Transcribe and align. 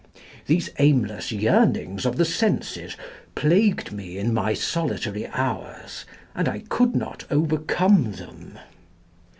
These 0.47 0.71
aimless 0.79 1.31
yearnings 1.31 2.07
of 2.07 2.15
the 2.17 2.25
senses 2.25 2.97
plagued 3.35 3.91
me 3.91 4.17
in 4.17 4.33
my 4.33 4.55
solitary 4.55 5.27
hours, 5.27 6.05
and 6.33 6.49
I 6.49 6.63
could 6.69 6.95
not 6.95 7.23
overcome 7.29 8.13
them. 8.13 8.57